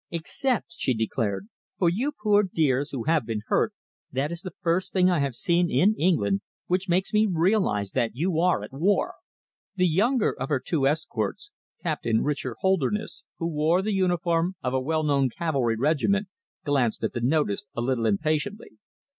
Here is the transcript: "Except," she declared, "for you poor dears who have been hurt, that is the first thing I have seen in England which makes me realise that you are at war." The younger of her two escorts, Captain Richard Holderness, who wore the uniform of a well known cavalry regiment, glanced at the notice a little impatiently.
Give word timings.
"Except," 0.09 0.65
she 0.75 0.95
declared, 0.95 1.47
"for 1.77 1.87
you 1.87 2.11
poor 2.11 2.41
dears 2.41 2.89
who 2.89 3.03
have 3.03 3.23
been 3.23 3.43
hurt, 3.49 3.71
that 4.11 4.31
is 4.31 4.41
the 4.41 4.55
first 4.63 4.91
thing 4.93 5.11
I 5.11 5.19
have 5.19 5.35
seen 5.35 5.69
in 5.69 5.93
England 5.93 6.41
which 6.65 6.89
makes 6.89 7.13
me 7.13 7.27
realise 7.31 7.91
that 7.91 8.15
you 8.15 8.39
are 8.39 8.63
at 8.63 8.73
war." 8.73 9.13
The 9.75 9.85
younger 9.87 10.31
of 10.33 10.49
her 10.49 10.59
two 10.59 10.87
escorts, 10.87 11.51
Captain 11.83 12.23
Richard 12.23 12.55
Holderness, 12.61 13.25
who 13.37 13.45
wore 13.47 13.83
the 13.83 13.93
uniform 13.93 14.55
of 14.63 14.73
a 14.73 14.81
well 14.81 15.03
known 15.03 15.29
cavalry 15.29 15.75
regiment, 15.75 16.29
glanced 16.65 17.03
at 17.03 17.13
the 17.13 17.21
notice 17.21 17.65
a 17.75 17.81
little 17.81 18.07
impatiently. 18.07 18.79